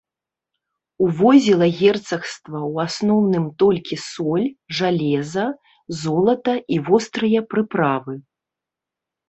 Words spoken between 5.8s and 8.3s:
золата і вострыя прыправы.